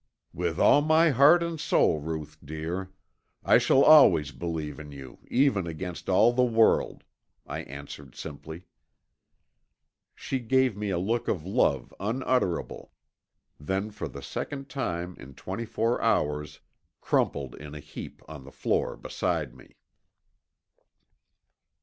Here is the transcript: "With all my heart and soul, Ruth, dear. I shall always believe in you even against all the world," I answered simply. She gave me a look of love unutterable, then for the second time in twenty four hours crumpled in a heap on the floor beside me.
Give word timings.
"With 0.33 0.57
all 0.59 0.81
my 0.81 1.11
heart 1.11 1.43
and 1.43 1.59
soul, 1.59 1.99
Ruth, 1.99 2.35
dear. 2.43 2.89
I 3.45 3.59
shall 3.59 3.83
always 3.83 4.31
believe 4.31 4.79
in 4.79 4.91
you 4.91 5.19
even 5.27 5.67
against 5.67 6.09
all 6.09 6.33
the 6.33 6.43
world," 6.43 7.03
I 7.45 7.59
answered 7.61 8.15
simply. 8.15 8.63
She 10.15 10.39
gave 10.39 10.75
me 10.75 10.89
a 10.89 10.97
look 10.97 11.27
of 11.27 11.45
love 11.45 11.93
unutterable, 11.99 12.93
then 13.59 13.91
for 13.91 14.07
the 14.07 14.23
second 14.23 14.69
time 14.69 15.17
in 15.19 15.35
twenty 15.35 15.65
four 15.65 16.01
hours 16.01 16.61
crumpled 16.99 17.53
in 17.53 17.75
a 17.75 17.79
heap 17.79 18.23
on 18.27 18.43
the 18.43 18.51
floor 18.51 18.97
beside 18.97 19.53
me. 19.53 19.75